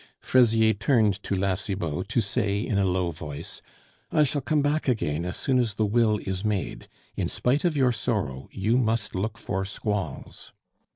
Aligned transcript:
Fraisier 0.19 0.73
turned 0.73 1.21
to 1.21 1.35
La 1.35 1.53
Cibot 1.53 2.09
to 2.09 2.21
say 2.21 2.59
in 2.65 2.79
a 2.79 2.87
low 2.87 3.11
voice, 3.11 3.61
"I 4.11 4.23
shall 4.23 4.41
come 4.41 4.63
back 4.63 4.87
again 4.87 5.25
as 5.25 5.37
soon 5.37 5.59
as 5.59 5.75
the 5.75 5.85
will 5.85 6.17
is 6.17 6.43
made. 6.43 6.87
In 7.15 7.29
spite 7.29 7.63
of 7.65 7.77
your 7.77 7.91
sorrow, 7.91 8.49
you 8.51 8.79
must 8.79 9.13
look 9.13 9.37
for 9.37 9.63
squalls." 9.63 10.53